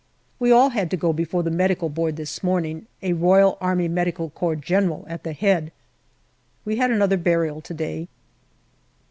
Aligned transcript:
We 0.39 0.49
all 0.51 0.71
had 0.71 0.89
to 0.89 0.97
go 0.97 1.13
before 1.13 1.43
the 1.43 1.51
Medical 1.51 1.87
Board 1.87 2.15
this 2.15 2.41
morning, 2.41 2.87
a 3.03 3.13
R.A.M.C. 3.13 4.31
General 4.59 5.05
at 5.07 5.21
the 5.21 5.33
head. 5.33 5.71
We 6.65 6.77
had 6.77 6.89
another 6.89 7.17
burial 7.17 7.61
to 7.61 7.73
day. 7.75 8.07